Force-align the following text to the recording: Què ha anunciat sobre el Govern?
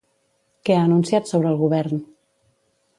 Què 0.69 0.77
ha 0.77 0.87
anunciat 0.87 1.31
sobre 1.33 1.53
el 1.53 1.61
Govern? 1.63 2.05